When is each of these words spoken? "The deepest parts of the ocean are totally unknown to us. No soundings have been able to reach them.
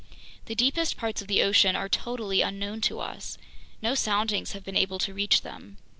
"The 0.45 0.55
deepest 0.55 0.97
parts 0.97 1.21
of 1.21 1.27
the 1.27 1.43
ocean 1.43 1.75
are 1.75 1.87
totally 1.87 2.41
unknown 2.41 2.81
to 2.89 2.99
us. 2.99 3.37
No 3.83 3.93
soundings 3.93 4.53
have 4.53 4.63
been 4.65 4.75
able 4.75 4.97
to 4.97 5.13
reach 5.13 5.41
them. 5.43 5.77